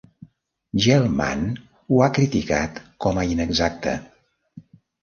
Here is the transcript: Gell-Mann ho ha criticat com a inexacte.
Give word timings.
Gell-Mann 0.85 1.43
ho 1.91 2.01
ha 2.01 2.09
criticat 2.17 2.83
com 3.07 3.21
a 3.25 3.31
inexacte. 3.37 3.97